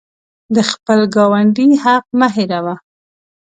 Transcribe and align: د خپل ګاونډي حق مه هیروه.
د 0.55 0.57
خپل 0.71 0.99
ګاونډي 1.15 1.69
حق 1.83 2.05
مه 2.19 2.27
هیروه. 2.35 2.75